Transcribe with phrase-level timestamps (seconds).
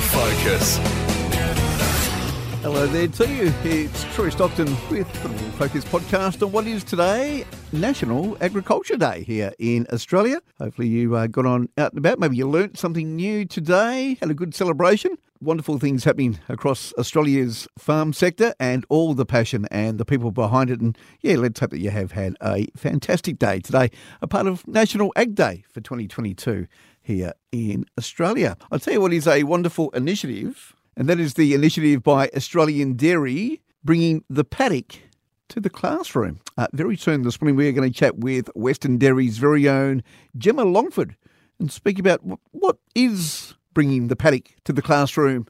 [0.00, 0.78] Focus.
[2.62, 3.52] Hello there to you.
[3.62, 9.22] It's Troy Stockton with the Rural Focus podcast on what is today National Agriculture Day
[9.22, 10.40] here in Australia.
[10.58, 12.18] Hopefully you uh, got on out and about.
[12.18, 15.18] Maybe you learnt something new today, had a good celebration.
[15.44, 20.70] Wonderful things happening across Australia's farm sector and all the passion and the people behind
[20.70, 20.80] it.
[20.80, 23.90] And yeah, let's hope that you have had a fantastic day today,
[24.22, 26.66] a part of National Ag Day for 2022
[27.02, 28.56] here in Australia.
[28.72, 32.94] I'll tell you what is a wonderful initiative and that is the initiative by Australian
[32.94, 34.94] Dairy bringing the paddock
[35.50, 36.40] to the classroom.
[36.56, 40.02] Uh, very soon this morning, we're going to chat with Western Dairy's very own
[40.38, 41.16] Gemma Longford
[41.58, 45.46] and speak about what is bringing the paddock to the classroom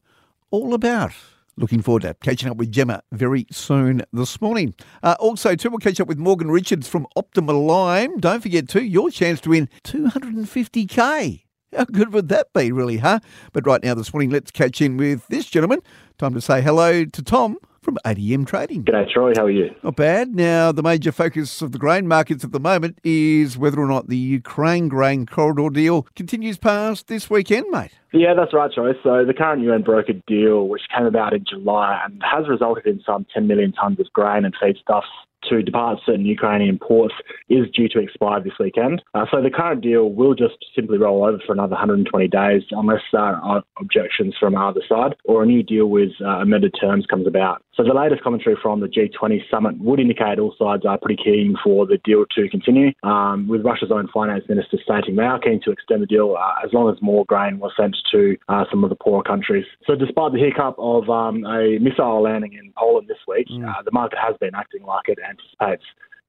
[0.51, 1.13] all about.
[1.57, 4.75] Looking forward to catching up with Gemma very soon this morning.
[5.05, 8.19] Uh, also, too, we'll catch up with Morgan Richards from Optima Lime.
[8.19, 11.43] Don't forget, too, your chance to win 250k.
[11.77, 13.21] How good would that be, really, huh?
[13.53, 15.81] But right now, this morning, let's catch in with this gentleman.
[16.19, 18.83] Time to say hello to Tom from ADM Trading.
[18.83, 19.33] G'day, Troy.
[19.37, 19.71] How are you?
[19.83, 20.35] Not bad.
[20.35, 24.09] Now, the major focus of the grain markets at the moment is whether or not
[24.09, 27.93] the Ukraine grain corridor deal continues past this weekend, mate.
[28.13, 28.93] Yeah, that's right, Troy.
[29.03, 33.03] So the current UN brokered deal, which came about in July and has resulted in
[33.05, 35.03] some 10 million tonnes of grain and feedstuffs
[35.51, 37.15] to depart certain Ukrainian ports
[37.49, 39.03] is due to expire this weekend.
[39.15, 43.03] Uh, so the current deal will just simply roll over for another 120 days unless
[43.13, 47.27] there are objections from either side or a new deal with uh, amended terms comes
[47.27, 47.63] about.
[47.77, 51.57] So the latest commentary from the G20 summit would indicate all sides are pretty keen
[51.63, 55.61] for the deal to continue, um, with Russia's own finance minister stating they are keen
[55.65, 58.85] to extend the deal uh, as long as more grain was sent to uh, some
[58.85, 59.67] of the poorer countries.
[59.87, 63.69] So despite the hiccup of um, a missile landing in Poland this week, mm.
[63.69, 65.85] uh, the market has been acting like it anticipates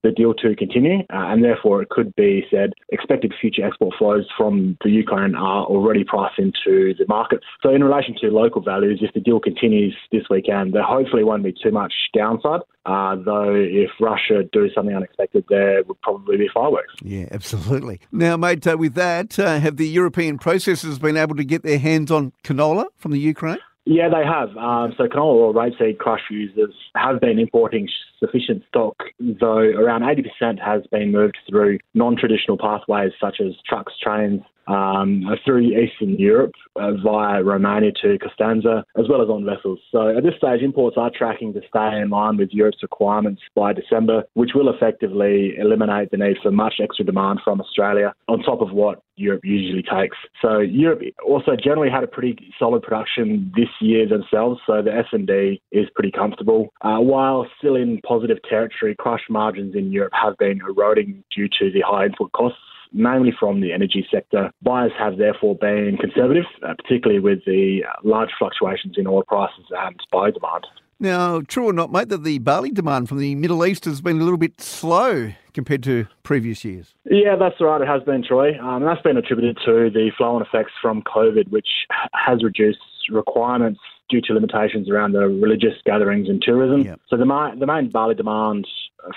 [0.05, 4.27] the deal to continue, uh, and therefore it could be said expected future export flows
[4.37, 7.43] from the Ukraine are already priced into the markets.
[7.63, 11.43] So, in relation to local values, if the deal continues this weekend, there hopefully won't
[11.43, 12.61] be too much downside.
[12.85, 16.93] Uh, though, if Russia do something unexpected, there would probably be fireworks.
[17.01, 17.99] Yeah, absolutely.
[18.11, 21.79] Now, mate, uh, with that, uh, have the European processors been able to get their
[21.79, 23.57] hands on canola from the Ukraine?
[23.85, 24.49] Yeah, they have.
[24.57, 27.87] Um, so canola oil rapeseed crush users have been importing
[28.19, 34.41] sufficient stock, though around 80% has been moved through non-traditional pathways such as trucks, trains,
[34.67, 39.79] um, through Eastern Europe uh, via Romania to Costanza, as well as on vessels.
[39.91, 43.73] So at this stage, imports are tracking to stay in line with Europe's requirements by
[43.73, 48.61] December, which will effectively eliminate the need for much extra demand from Australia on top
[48.61, 50.17] of what Europe usually takes.
[50.41, 55.61] So Europe also generally had a pretty solid production this year themselves, so the S&D
[55.71, 56.69] is pretty comfortable.
[56.81, 61.71] Uh, while still in positive territory, crush margins in Europe have been eroding due to
[61.71, 62.59] the high input costs
[62.95, 64.49] mainly from the energy sector.
[64.63, 69.65] Buyers have therefore been conservative, uh, particularly with the uh, large fluctuations in oil prices
[69.71, 70.65] and buy demand.
[70.97, 74.21] Now, true or not, mate, that the barley demand from the Middle East has been
[74.21, 76.95] a little bit slow compared to previous years.
[77.03, 77.81] Yeah, that's right.
[77.81, 78.57] It has been, Troy.
[78.59, 81.67] Um, and that's been attributed to the flow-on effects from COVID, which
[82.13, 82.79] has reduced
[83.11, 86.81] requirements due to limitations around the religious gatherings and tourism.
[86.81, 87.01] Yep.
[87.09, 88.65] So the, the main barley demand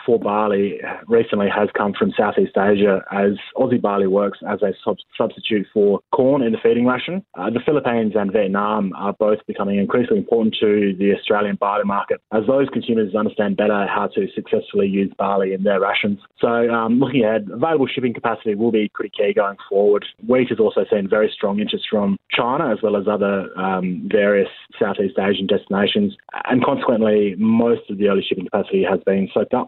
[0.04, 4.96] for barley recently has come from Southeast Asia as Aussie barley works as a sub-
[5.16, 7.24] substitute for corn in the feeding ration.
[7.34, 12.20] Uh, the Philippines and Vietnam are both becoming increasingly important to the Australian barley market
[12.32, 16.18] as those consumers understand better how to successfully use barley in their rations.
[16.40, 20.04] So um, looking ahead, available shipping capacity will be pretty key going forward.
[20.26, 24.48] Wheat has also seen very strong interest from China as well as other um, various
[24.78, 29.67] Southeast Asian destinations and consequently most of the early shipping capacity has been soaked up.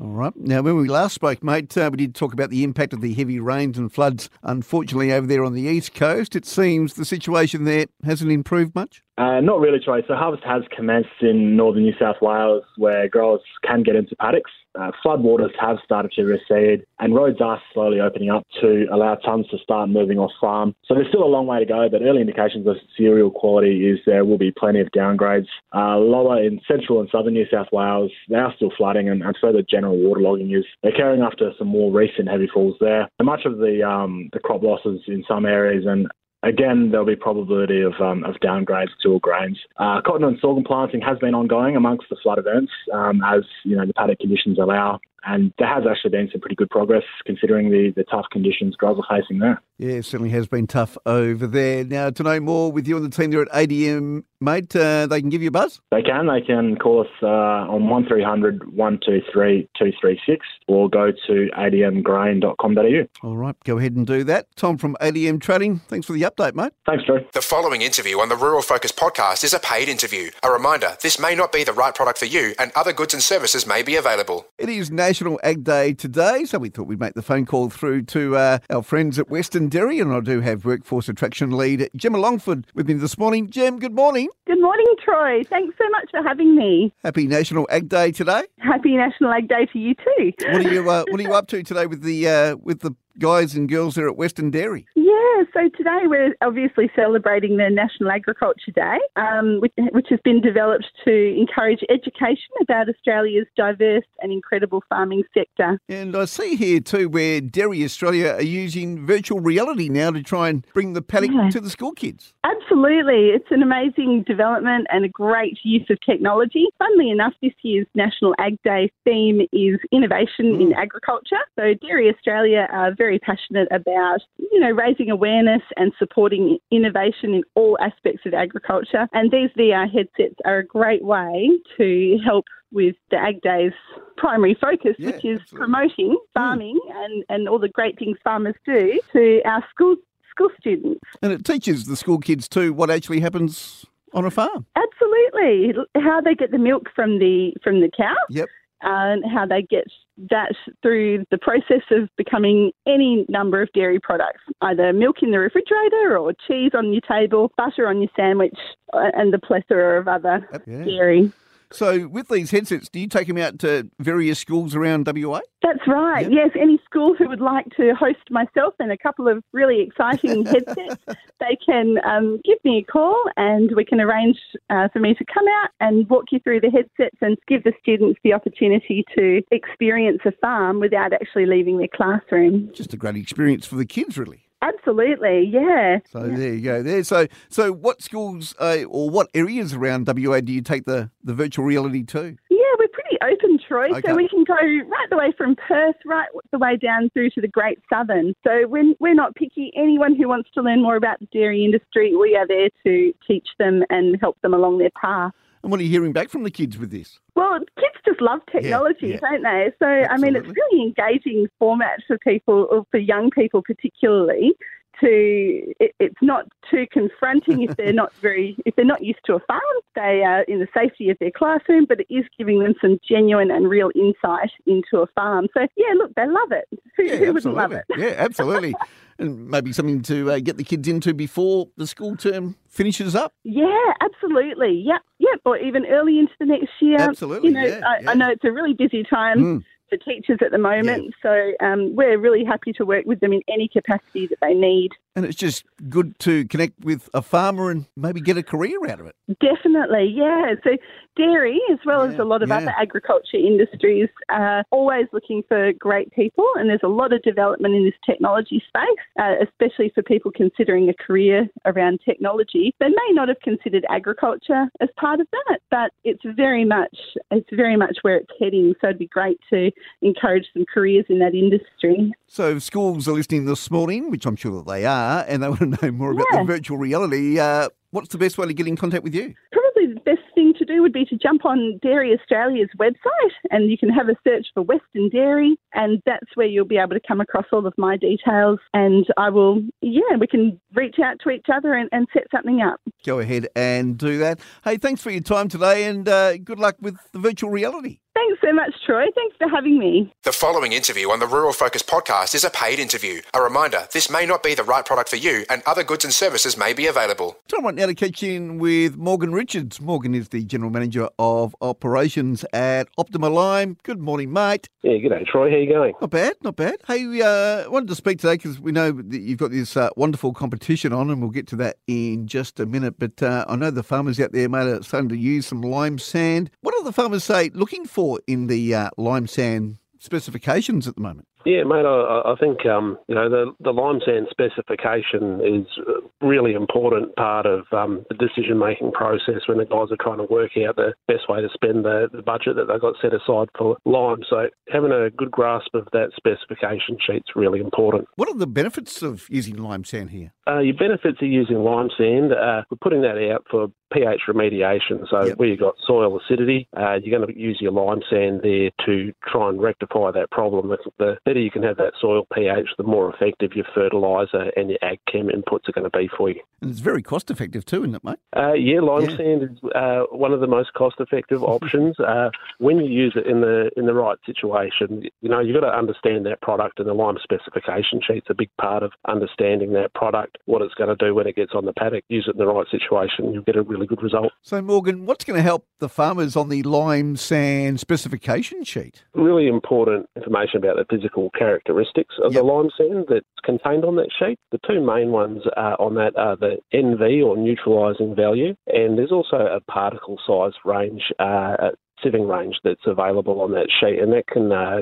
[0.00, 0.36] All right.
[0.36, 3.14] Now, when we last spoke, mate, uh, we did talk about the impact of the
[3.14, 6.36] heavy rains and floods, unfortunately, over there on the east coast.
[6.36, 9.02] It seems the situation there hasn't improved much.
[9.18, 10.00] Uh, not really, Troy.
[10.06, 14.52] So harvest has commenced in northern New South Wales, where growers can get into paddocks.
[14.78, 19.48] Uh, floodwaters have started to recede, and roads are slowly opening up to allow tons
[19.48, 20.72] to start moving off farm.
[20.84, 23.98] So there's still a long way to go, but early indications of cereal quality is
[24.06, 25.48] there will be plenty of downgrades.
[25.74, 29.36] Uh, lower in central and southern New South Wales, they are still flooding, and, and
[29.40, 33.08] further general waterlogging is they're carrying after some more recent heavy falls there.
[33.18, 36.08] And much of the um, the crop losses in some areas and
[36.44, 39.58] Again, there'll be probability of, um, of downgrades to all grains.
[39.76, 43.76] Uh, cotton and sorghum planting has been ongoing amongst the flood events um, as you
[43.76, 47.70] know the paddock conditions allow, and there has actually been some pretty good progress considering
[47.70, 49.60] the, the tough conditions growers are facing there.
[49.78, 51.84] Yeah, it certainly has been tough over there.
[51.84, 55.20] Now, to know more with you and the team there at ADM mate, uh, they
[55.20, 55.80] can give you a buzz?
[55.90, 56.26] They can.
[56.26, 63.26] They can call us uh, on 1300 123 236 or go to admgrain.com.au.
[63.28, 64.46] All right, go ahead and do that.
[64.56, 66.72] Tom from ADM Trading, thanks for the update, mate.
[66.86, 67.24] Thanks, Drew.
[67.32, 70.30] The following interview on the Rural Focus podcast is a paid interview.
[70.42, 73.22] A reminder this may not be the right product for you, and other goods and
[73.22, 74.46] services may be available.
[74.58, 78.02] It is National Ag Day today, so we thought we'd make the phone call through
[78.02, 82.18] to uh, our friends at Western Dairy, and I do have workforce attraction lead Gemma
[82.18, 83.50] Longford with me this morning.
[83.50, 84.27] Jim, good morning.
[84.46, 85.44] Good morning, Troy.
[85.44, 86.92] Thanks so much for having me.
[87.04, 88.42] Happy National Ag Day today.
[88.58, 90.32] Happy National Ag Day to you too.
[90.50, 92.94] What are you uh, What are you up to today with the uh, with the
[93.18, 94.86] guys and girls there at Western Dairy?
[94.94, 100.40] Yeah, so today we're obviously celebrating the National Agriculture Day, um, which, which has been
[100.40, 105.78] developed to encourage education about Australia's diverse and incredible farming sector.
[105.88, 110.48] And I see here too where Dairy Australia are using virtual reality now to try
[110.48, 111.50] and bring the paddock Yeah.
[111.50, 112.34] to the school kids.
[112.44, 113.28] Absolutely.
[113.30, 116.66] It's an amazing development and a great use of technology.
[116.78, 121.38] Funnily enough, this year's National Ag Day theme is innovation in agriculture.
[121.56, 127.42] So Dairy Australia are very passionate about, you know, raising awareness and supporting innovation in
[127.54, 129.08] all aspects of agriculture.
[129.12, 133.72] And these VR headsets are a great way to help with the Ag Day's
[134.16, 135.58] primary focus, Yeah, which is absolutely.
[135.58, 136.16] promoting hmm.
[136.34, 139.96] farming and, and all the great things farmers do to our school
[140.30, 141.00] school students.
[141.22, 144.66] And it teaches the school kids too what actually happens on a farm.
[144.76, 148.48] Absolutely, how they get the milk from the from the cow, Yep.
[148.82, 149.84] And how they get
[150.30, 150.52] that
[150.82, 156.18] through the process of becoming any number of dairy products, either milk in the refrigerator
[156.18, 158.56] or cheese on your table, butter on your sandwich,
[158.92, 160.84] uh, and the plethora of other Yeah.
[160.84, 161.32] dairy.
[161.72, 165.40] So with these headsets, do you take them out to various schools around WA?
[165.62, 166.22] That's right.
[166.22, 166.32] Yep.
[166.32, 170.46] Yes, any school who would like to host myself and a couple of really exciting
[170.46, 170.96] headsets,
[171.40, 174.38] they can um, give me a call and we can arrange
[174.70, 177.72] uh, for me to come out and walk you through the headsets and give the
[177.82, 182.70] students the opportunity to experience a farm without actually leaving their classroom.
[182.72, 184.47] Just a great experience for the kids, really.
[184.60, 185.98] Absolutely, yeah.
[186.10, 186.82] So there you go.
[186.82, 187.04] There.
[187.04, 191.32] So so what schools uh, or what areas around WA do you take the, the
[191.32, 192.36] virtual reality to?
[192.50, 193.90] Yeah, we're pretty open, Troy.
[193.90, 194.08] Okay.
[194.08, 197.40] So we can go right the way from Perth, right the way down through to
[197.40, 198.34] the Great Southern.
[198.42, 199.70] So we're, we're not picky.
[199.76, 203.46] Anyone who wants to learn more about the dairy industry, we are there to teach
[203.58, 205.32] them and help them along their path.
[205.62, 207.18] And what are you hearing back from the kids with this?
[207.34, 209.18] Well, kids just love technology, yeah.
[209.18, 209.72] don't they?
[209.78, 214.52] So, I mean, it's really engaging format for people, or for young people particularly.
[215.00, 219.34] To it, it's not too confronting if they're not very if they're not used to
[219.34, 219.60] a farm.
[219.94, 223.52] They are in the safety of their classroom, but it is giving them some genuine
[223.52, 225.46] and real insight into a farm.
[225.54, 226.77] So yeah, look, they love it.
[227.04, 228.04] Yeah, who wouldn't love absolutely.
[228.06, 228.10] it?
[228.16, 228.74] Yeah, absolutely.
[229.18, 233.32] and maybe something to uh, get the kids into before the school term finishes up.
[233.44, 234.82] Yeah, absolutely.
[234.86, 235.40] Yep, yep.
[235.44, 236.98] Or even early into the next year.
[237.00, 238.10] Absolutely, You know, yeah, I, yeah.
[238.10, 239.64] I know it's a really busy time Mm.
[239.88, 243.40] for teachers at the moment, so um, we're really happy to work with them in
[243.48, 244.90] any capacity that they need.
[245.16, 249.00] And it's just good to connect with a farmer and maybe get a career out
[249.00, 249.16] of it.
[249.40, 250.54] Definitely, yeah.
[250.62, 250.76] So
[251.16, 252.58] dairy, as well as a lot of yeah.
[252.58, 257.74] other agriculture industries, are always looking for great people, and there's a lot of development
[257.74, 262.72] in this technology space, uh, especially for people considering a career around technology.
[262.78, 266.96] They may not have considered agriculture as part of that, but it's very much
[267.30, 268.74] it's very much where it's heading.
[268.80, 269.70] So it'd be great to
[270.02, 272.12] encourage some careers in that industry.
[272.28, 274.97] So if schools are listening this morning, which I'm sure that they are,
[275.28, 276.40] and they want to know more about Yeah.
[276.40, 279.34] the virtual reality, uh, what's the best way to get in contact with you?
[279.52, 283.70] Probably the best thing to do would be to jump on Dairy Australia's website and
[283.70, 287.00] you can have a search for Western Dairy and that's where you'll be able to
[287.06, 291.30] come across all of my details and I will, yeah, we can reach out to
[291.30, 292.80] each other and, and set something up.
[293.06, 294.40] Go ahead and do that.
[294.64, 298.00] Hey, thanks for your time today and uh, good luck with the virtual reality.
[298.18, 299.04] Thanks so much, Troy.
[299.14, 300.12] Thanks for having me.
[300.24, 303.20] The following interview on the Rural Focus podcast is a paid interview.
[303.32, 306.12] A reminder this may not be the right product for you, and other goods and
[306.12, 307.36] services may be available.
[307.46, 309.80] Time right now to catch in with Morgan Richards.
[309.80, 313.76] Morgan is the General Manager of Operations at Optima Lime.
[313.84, 314.68] Good morning, mate.
[314.82, 315.50] Yeah, good day, Troy.
[315.50, 315.94] How are you going?
[316.00, 316.74] Not bad, not bad.
[316.88, 319.90] Hey, we uh, wanted to speak today because we know that you've got this uh,
[319.96, 322.98] wonderful competition on, and we'll get to that in just a minute.
[322.98, 326.00] But uh, I know the farmers out there, mate, are starting to use some lime
[326.00, 326.50] sand.
[326.62, 331.00] What are the farmers say looking for in the uh, lime sand specifications at the
[331.00, 331.28] moment?
[331.44, 331.86] Yeah, mate.
[331.86, 337.14] I, I think um, you know the the lime sand specification is a really important
[337.16, 340.76] part of um, the decision making process when the guys are trying to work out
[340.76, 344.18] the best way to spend the, the budget that they've got set aside for lime.
[344.28, 348.08] So having a good grasp of that specification sheet's really important.
[348.16, 350.32] What are the benefits of using lime sand here?
[350.46, 355.08] Uh, your benefits of using lime sand, uh, we're putting that out for pH remediation.
[355.10, 355.38] So Yep.
[355.38, 359.12] where you've got soil acidity, uh, you're going to use your lime sand there to
[359.26, 360.74] try and rectify that problem.
[360.98, 364.78] The, better you can have that soil pH, the more effective your fertiliser and your
[364.82, 366.40] ag chem inputs are going to be for you.
[366.60, 368.18] And it's very cost effective too, isn't it, mate?
[368.36, 369.16] Uh, yeah, lime Yeah.
[369.16, 373.40] sand is uh, one of the most cost-effective options uh, when you use it in
[373.40, 375.02] the in the right situation.
[375.22, 378.50] You know, you've got to understand that product, and the lime specification sheet's a big
[378.60, 381.72] part of understanding that product, what it's going to do when it gets on the
[381.72, 382.04] paddock.
[382.08, 384.32] Use it in the right situation, you'll get a really good result.
[384.42, 389.04] So, Morgan, what's going to help the farmers on the lime sand specification sheet?
[389.14, 392.40] Really important information about the physical characteristics of Yep.
[392.42, 394.38] the lime sand that's contained on that sheet.
[394.50, 399.12] The two main ones uh, on that are the NV or neutralising value, and there's
[399.12, 401.02] also a particle size range.
[401.18, 401.70] Uh, a
[402.04, 404.78] sieving range that's available on that sheet, and that can uh,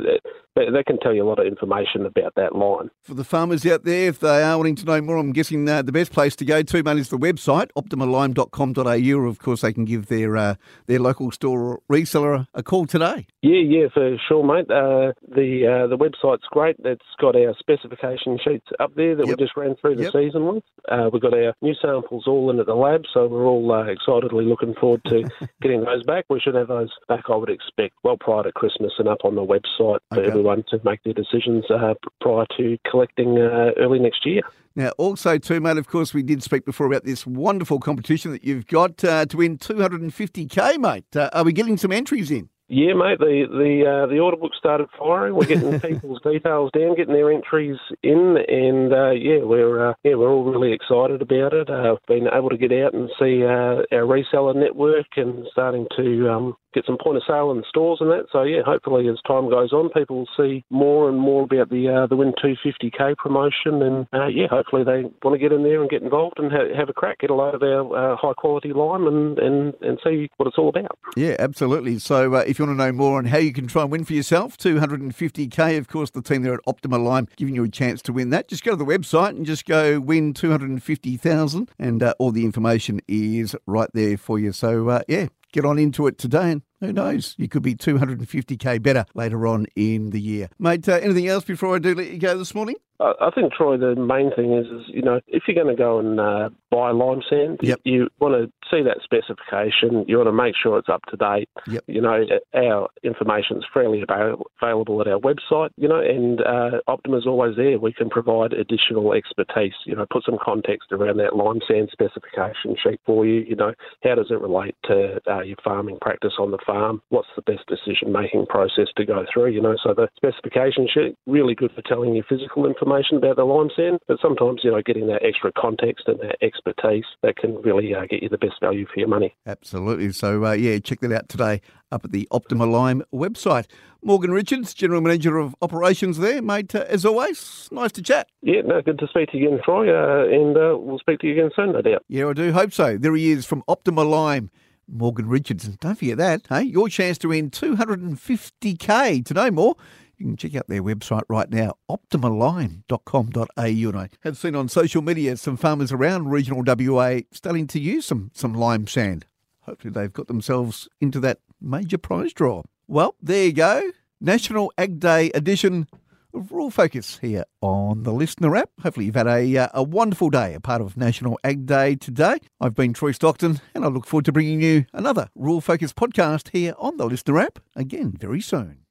[0.56, 2.90] that, that can tell you a lot of information about that line.
[3.02, 5.82] For the farmers out there, if they are wanting to know more, I'm guessing uh,
[5.82, 9.72] the best place to go to, mate, is the website, optimalime.com.au, or of course they
[9.72, 10.54] can give their uh,
[10.86, 13.26] their local store or reseller a, a call today.
[13.42, 14.70] Yeah, yeah, for sure, mate.
[14.70, 16.76] Uh, the uh, the website's great.
[16.84, 19.38] It's got our specification sheets up there that Yep.
[19.38, 20.12] we just ran through the Yep.
[20.12, 20.64] season with.
[20.88, 23.84] Uh, we've got our new samples all in at the lab, so we're all uh,
[23.84, 25.24] excitedly looking forward to
[25.62, 26.24] getting those back.
[26.30, 29.34] We should have those back, I would expect, well prior to Christmas and up on
[29.34, 30.26] the website Okay.
[30.46, 34.42] Everyone to make their decisions uh, prior to collecting uh, early next year.
[34.74, 38.44] Now, also, too, mate, of course, we did speak before about this wonderful competition that
[38.44, 41.16] you've got uh, to win 250k, mate.
[41.16, 42.48] Uh, are we getting some entries in?
[42.68, 43.20] Yeah, mate.
[43.20, 45.36] The the uh, the order book started firing.
[45.36, 50.16] We're getting people's details down, getting their entries in, and uh, yeah, we're uh, yeah
[50.16, 51.70] we're all really excited about it.
[51.70, 55.86] Uh, I've been able to get out and see uh, our reseller network and starting
[55.96, 58.26] to um, get some point of sale in the stores and that.
[58.30, 61.88] So yeah, hopefully as time goes on, people will see more and more about the
[61.88, 65.80] uh, the Win 250k promotion, and uh, yeah, hopefully they want to get in there
[65.80, 68.34] and get involved and ha- have a crack, get a load of our uh, high
[68.34, 70.98] quality lime, and, and and see what it's all about.
[71.16, 71.98] Yeah, absolutely.
[71.98, 74.04] So, uh, if you want to know more on how you can try and win
[74.04, 78.02] for yourself, 250k, of course, the team there at Optima Lime giving you a chance
[78.02, 78.48] to win that.
[78.48, 83.00] Just go to the website and just go win 250,000, and uh, all the information
[83.08, 84.52] is right there for you.
[84.52, 88.82] So, uh, yeah, get on into it today, and who knows, you could be 250k
[88.82, 90.48] better later on in the year.
[90.58, 92.76] Mate, uh, anything else before I do let you go this morning?
[93.00, 95.98] I think, Troy, the main thing is, is you know, if you're going to go
[95.98, 97.80] and uh, buy lime sand, Yep.
[97.84, 100.04] you want to see that specification.
[100.08, 101.48] You want to make sure it's up to date.
[101.66, 101.84] Yep.
[101.86, 102.24] You know,
[102.54, 107.78] our information is freely available at our website, you know, and uh, Optima's always there.
[107.78, 112.76] We can provide additional expertise, you know, put some context around that lime sand specification
[112.82, 113.40] sheet for you.
[113.40, 113.74] You know,
[114.04, 117.02] how does it relate to uh, your farming practice on the farm?
[117.10, 119.50] What's the best decision making process to go through?
[119.50, 123.44] You know, so the specification sheet really good for telling you physical information about the
[123.44, 127.56] lime sand, but sometimes you know getting that extra context and that expertise that can
[127.62, 129.34] really uh, get you the best value for your money.
[129.46, 130.12] Absolutely.
[130.12, 131.60] So, uh, yeah, check that out today
[131.92, 133.66] up at the Optima Lime website.
[134.02, 136.74] Morgan Richards, General Manager of Operations there, mate.
[136.74, 138.28] Uh, as always, nice to chat.
[138.42, 141.26] Yeah, no, good to speak to you again, Troy, uh, and uh, we'll speak to
[141.26, 142.04] you again soon, no doubt.
[142.08, 142.96] Yeah, I do hope so.
[142.96, 144.50] There he is from Optima Lime,
[144.88, 145.66] Morgan Richards.
[145.78, 149.24] Don't forget that, hey, your chance to win 250k.
[149.24, 149.74] To know more,
[150.18, 153.44] you can check out their website right now, optimalime.com.au.
[153.56, 158.06] And I have seen on social media some farmers around regional WA starting to use
[158.06, 159.26] some, some lime sand.
[159.62, 162.62] Hopefully they've got themselves into that major prize draw.
[162.86, 163.90] Well, there you go.
[164.20, 165.88] National Ag Day edition
[166.32, 168.70] of Rural Focus here on the LiSTNR app.
[168.82, 172.38] Hopefully you've had a, uh, a wonderful day, a part of National Ag Day today.
[172.60, 176.50] I've been Troy Stockton and I look forward to bringing you another Rural Focus podcast
[176.50, 178.85] here on the LiSTNR app again very soon.